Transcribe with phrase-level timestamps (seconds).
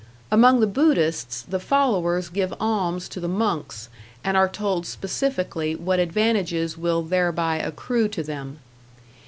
[0.31, 3.87] Among the Buddhists, the followers give alms to the monks,
[4.23, 8.57] and are told specifically what advantages will thereby accrue to them.